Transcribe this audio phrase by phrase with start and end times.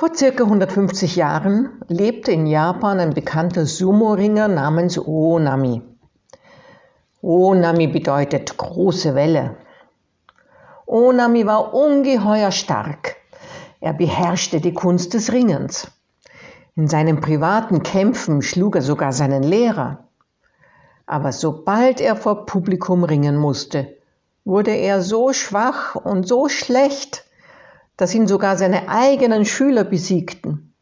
[0.00, 5.82] Vor circa 150 Jahren lebte in Japan ein bekannter Sumo-Ringer namens Oonami.
[7.20, 9.56] Oonami bedeutet große Welle.
[10.86, 13.16] Oonami war ungeheuer stark.
[13.80, 15.90] Er beherrschte die Kunst des Ringens.
[16.76, 20.08] In seinen privaten Kämpfen schlug er sogar seinen Lehrer.
[21.04, 23.98] Aber sobald er vor Publikum ringen musste,
[24.46, 27.26] wurde er so schwach und so schlecht,
[28.00, 30.72] dass ihn sogar seine eigenen Schüler besiegten.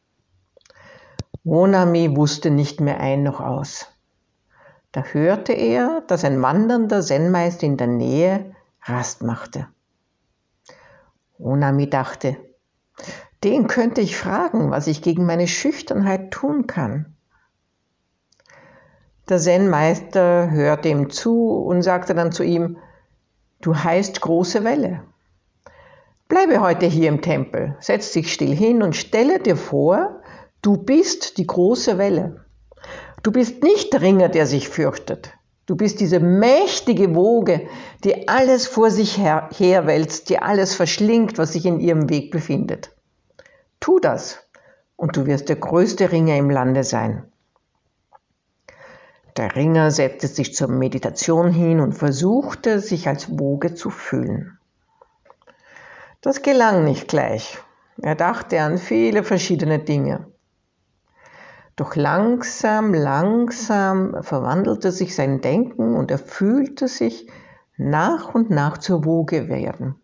[1.43, 3.89] Monami wusste nicht mehr ein noch aus.
[4.93, 9.67] Da hörte er, dass ein wandernder Zen-Meister in der Nähe Rast machte.
[11.41, 12.37] Onami dachte,
[13.43, 17.17] den könnte ich fragen, was ich gegen meine Schüchternheit tun kann.
[19.29, 22.79] Der Zen-Meister hörte ihm zu und sagte dann zu ihm,
[23.61, 25.03] du heißt große Welle.
[26.29, 30.21] Bleibe heute hier im Tempel, setz dich still hin und stelle dir vor,
[30.61, 32.45] du bist die große Welle.
[33.23, 35.33] Du bist nicht der Ringer, der sich fürchtet.
[35.65, 37.67] Du bist diese mächtige Woge,
[38.05, 42.95] die alles vor sich her herwälzt, die alles verschlingt, was sich in ihrem Weg befindet.
[43.81, 44.47] Tu das
[44.97, 47.25] und du wirst der größte Ringer im Lande sein.
[49.39, 54.58] Der Ringer setzte sich zur Meditation hin und versuchte, sich als Woge zu fühlen.
[56.21, 57.59] Das gelang nicht gleich.
[58.03, 60.27] Er dachte an viele verschiedene Dinge.
[61.77, 67.29] Doch langsam, langsam verwandelte sich sein Denken und er fühlte sich
[67.77, 69.95] nach und nach zur Woge werden.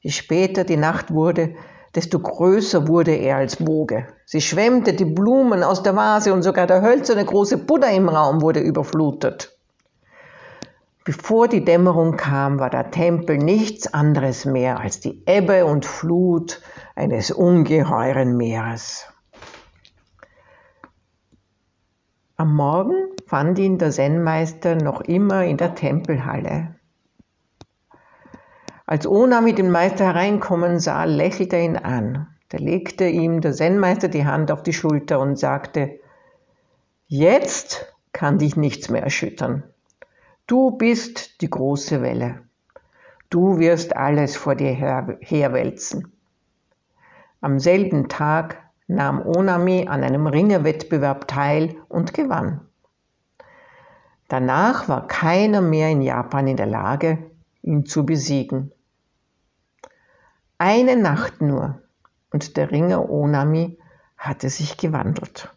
[0.00, 1.54] Je später die Nacht wurde,
[1.94, 4.08] desto größer wurde er als Woge.
[4.26, 8.42] Sie schwemmte die Blumen aus der Vase und sogar der hölzerne große Buddha im Raum
[8.42, 9.57] wurde überflutet.
[11.08, 16.60] Bevor die Dämmerung kam, war der Tempel nichts anderes mehr als die Ebbe und Flut
[16.96, 19.06] eines ungeheuren Meeres.
[22.36, 22.92] Am Morgen
[23.26, 26.76] fand ihn der Zen-Meister noch immer in der Tempelhalle.
[28.84, 32.36] Als Ona mit dem Meister hereinkommen sah, lächelte er ihn an.
[32.50, 36.00] Da legte ihm der Zen-Meister die Hand auf die Schulter und sagte,
[37.06, 39.62] Jetzt kann dich nichts mehr erschüttern.
[40.48, 42.40] Du bist die große Welle.
[43.28, 46.10] Du wirst alles vor dir her herwälzen.
[47.42, 52.62] Am selben Tag nahm Onami an einem Ringerwettbewerb teil und gewann.
[54.28, 57.30] Danach war keiner mehr in Japan in der Lage,
[57.60, 58.72] ihn zu besiegen.
[60.56, 61.82] Eine Nacht nur
[62.30, 63.78] und der Ringer Onami
[64.16, 65.54] hatte sich gewandelt.